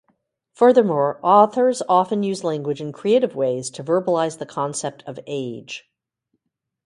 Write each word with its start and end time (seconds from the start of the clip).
Furthermore, 0.55 1.19
authors 1.21 1.83
often 1.87 2.23
use 2.23 2.43
language 2.43 2.81
in 2.81 2.91
creative 2.91 3.35
ways 3.35 3.69
to 3.69 3.83
verbalize 3.83 4.39
the 4.39 4.47
concept 4.47 5.03
of 5.05 5.19
age. 5.27 5.87